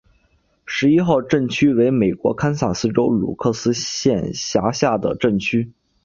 [0.65, 5.73] 十一号镇区为美国堪萨斯州鲁克斯县辖下的镇区。